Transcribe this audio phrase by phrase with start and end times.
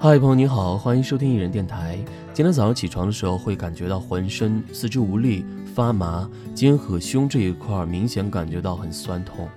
[0.00, 1.98] 嗨，朋友你好，欢迎收听艺人电台。
[2.32, 9.48] 今天早上起床的时候，会感觉到浑身四肢无力、发麻，肩和胸这一块明显感觉到很酸痛，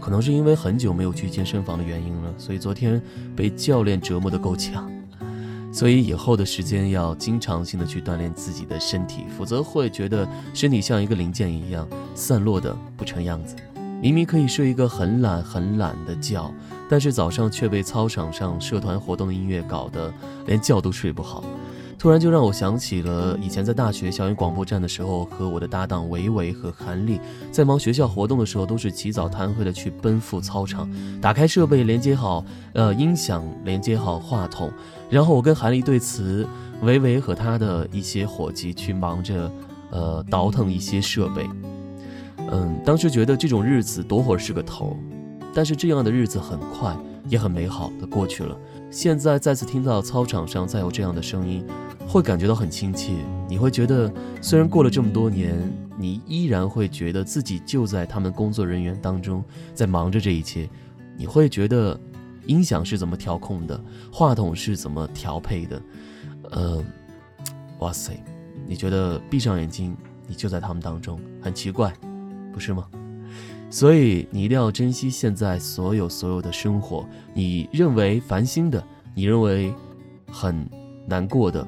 [0.00, 2.98] 可能是因为很久没有去健身房的原因了，所以昨天
[3.36, 4.90] 被教练折磨得够呛。
[5.70, 13.54] 所以以后的时间要经常性的去锻炼自己的身体，否则会觉得身体像一个零件一样散落的不成样子。
[14.00, 16.52] 明明可以睡一个很懒很懒的觉。
[16.88, 20.12] 但是早上却被操场上社团活动的音乐搞得
[20.46, 21.44] 连觉都睡不好，
[21.96, 27.20] 突然就让我想起了以前在大学校园广播站的时候，和我的搭档维维和韩丽
[27.52, 34.68] 在忙学校活动的时候，都是起早贪黑的去奔赴操场，打开设备连接好呃音响，连接好话筒，
[35.08, 36.44] 然后我跟韩丽对词，
[36.82, 39.48] 维维和他的一些伙计去忙着
[39.92, 41.48] 呃倒腾一些设备，
[42.50, 44.96] 嗯，当时觉得这种日子多会儿是个头。
[45.52, 46.96] 但是这样的日子很快
[47.28, 48.56] 也很美好的过去了。
[48.88, 51.66] 现在再次听到操场上再有这样的声音，
[52.06, 53.12] 会感觉到很亲切。
[53.48, 55.56] 你会觉得，虽然过了这么多年，
[55.98, 60.70] 你依然会觉得自己就在他们工作人员当中，在忙着这一切。
[61.16, 61.98] 你会觉得，
[62.46, 63.78] 音响是怎么调控的，
[64.12, 65.82] 话筒是怎么调配的？
[66.52, 66.84] 呃，
[67.80, 68.22] 哇塞，
[68.68, 69.96] 你觉得闭上眼睛，
[70.28, 71.92] 你就在他们当中，很奇怪，
[72.52, 72.86] 不是吗？
[73.70, 77.06] 所以你一定要珍惜现在所有所有的生活。
[77.32, 78.82] 你认为烦心的，
[79.14, 79.72] 你认为
[80.30, 80.68] 很
[81.06, 81.66] 难过的，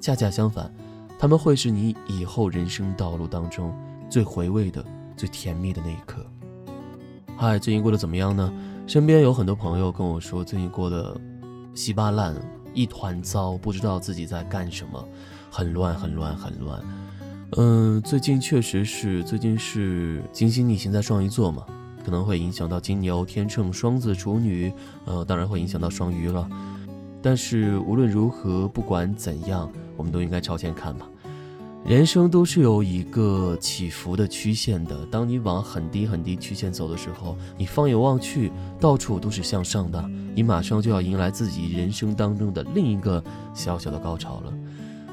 [0.00, 0.72] 恰恰相反，
[1.18, 3.72] 他们会是你以后人生道路当中
[4.10, 4.84] 最回味的、
[5.16, 6.26] 最甜蜜的那一刻。
[7.36, 8.52] 嗨，最近过得怎么样呢？
[8.86, 11.18] 身边有很多朋友跟我说，最近过得
[11.72, 12.34] 稀巴烂，
[12.74, 15.08] 一团糟，不知道自己在干什么，
[15.50, 16.82] 很乱，很乱，很乱。
[17.58, 21.66] 嗯，最近确实是，最近是金星逆行在双鱼座嘛，
[22.02, 24.72] 可能会影响到金牛、天秤、双子、处女，
[25.04, 26.48] 呃，当然会影响到双鱼了。
[27.20, 31.06] 但是无论如何，不管怎样，我们都应该朝前看吧。
[31.84, 40.02] 人生都是有一个起伏的曲线的，当你往很低很低曲线走的时候，你放眼望去，到处都是向上的，
[40.34, 44.52] 你马上就要迎来自己人生当中的另一个小小的高潮了。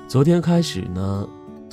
[0.08, 1.28] 昨天开始呢。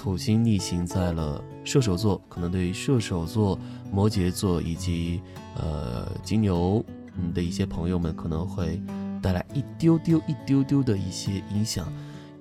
[0.07, 3.59] 土星逆行在了射手座，可能对于射手座、
[3.91, 5.21] 摩羯座以及
[5.57, 6.81] 呃金牛
[7.17, 8.81] 嗯的一些朋友们可能会
[9.21, 11.93] 带来一丢丢、一丢丢的一些影响，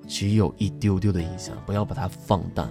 [0.08, 2.70] 只有一丢丢的影响，不要把它放大。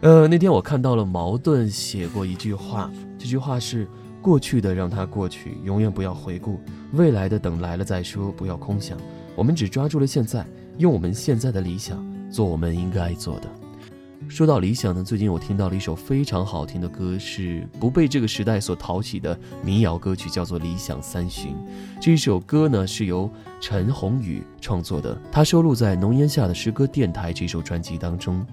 [0.00, 3.86] 呃，那天我看到了矛盾写过一句话，这句话是：
[4.20, 6.58] 过去的让它过去，永远不要回顾；
[6.94, 8.98] 未来的等来了再说，不要空想。
[9.36, 10.44] 我们只抓住了现在，
[10.78, 13.48] 用我们现在的理想做我们应该做的。
[14.34, 21.52] 说到理想呢，最近我听到了一首非常好听的歌，是不被这个时代所淘起的民谣歌曲，叫做《理想三旬》。
[22.00, 23.30] 这首歌呢是由
[23.60, 28.44] 陈鸿宇创作的，他收录在《浓烟下的诗歌电台》这首专辑当中。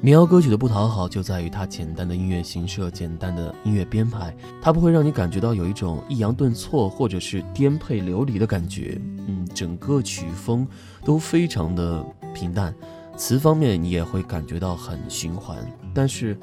[0.00, 9.00] 民谣歌曲的不讨好就在于它简单的音乐形式、简单的音乐编排，它不会让你感觉到有一种抑扬顿挫或者是颠沛流离的感觉。
[9.28, 10.66] 嗯，整个曲风
[11.04, 12.74] 都非常的平淡。
[13.20, 15.58] 词方面你也会感觉到很循环，
[15.92, 16.34] 但是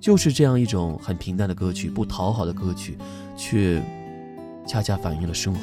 [0.00, 2.98] 就是这样一种很平淡的歌曲，不讨好的歌曲，
[3.36, 3.80] 却
[4.66, 5.60] 恰恰反映了生活。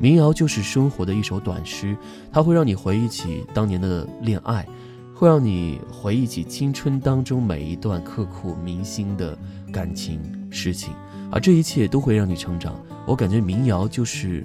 [0.00, 1.96] 民谣就是生活的一首短诗，
[2.32, 4.66] 它会让你回忆起当年的恋爱，
[5.14, 9.38] 会让你回忆起青春当中每一段刻骨铭心的
[9.72, 10.20] 感情
[10.50, 10.92] 事情，
[11.30, 12.74] 而这一切都会让你成长。
[13.06, 14.44] 我感觉民谣就是。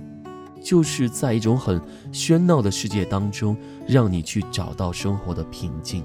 [0.67, 3.55] 就是在一种很喧闹的世界当中，
[3.87, 6.03] 让你去找到生活的平静，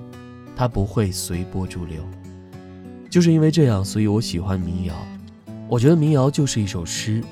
[0.55, 2.00] 它不会随波逐流。
[3.11, 4.95] 就是因为这样，所以我喜欢民谣。
[5.69, 7.25] 我觉得民谣就是一首诗。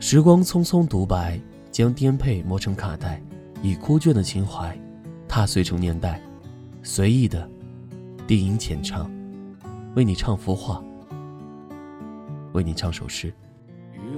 [0.00, 1.40] 时光匆匆独白，
[1.70, 3.22] 将颠沛磨成卡带，
[3.62, 4.76] 以枯卷的情怀
[5.28, 6.20] 踏碎成年代，
[6.82, 7.48] 随意的
[8.26, 9.08] 低吟浅唱，
[9.94, 10.82] 为你唱幅画，
[12.54, 13.32] 为你唱首诗。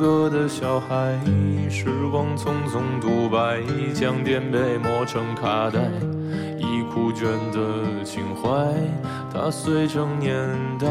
[0.00, 1.20] 歌的小孩，
[1.68, 3.60] 时光匆匆独白，
[3.92, 5.78] 将颠沛磨成卡带，
[6.56, 8.48] 已枯卷的情怀，
[9.30, 10.32] 它碎成年
[10.78, 10.88] 代。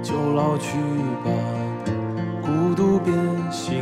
[0.00, 0.78] 就老去
[1.24, 1.30] 吧，
[2.40, 3.12] 孤独别
[3.50, 3.81] 醒